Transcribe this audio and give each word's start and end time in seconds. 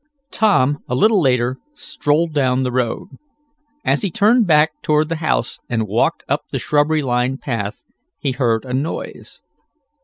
Tom, 0.31 0.79
a 0.87 0.95
little 0.95 1.21
later, 1.21 1.57
strolled 1.75 2.33
down 2.33 2.63
the 2.63 2.71
road. 2.71 3.07
As 3.85 4.01
he 4.01 4.09
turned 4.09 4.47
back 4.47 4.71
toward 4.81 5.09
the 5.09 5.17
house 5.17 5.59
and 5.69 5.87
walked 5.87 6.23
up 6.27 6.47
the 6.49 6.57
shrubbery 6.57 7.03
lined 7.03 7.41
path 7.41 7.83
he 8.17 8.31
heard 8.31 8.65
a 8.65 8.73
noise. 8.73 9.41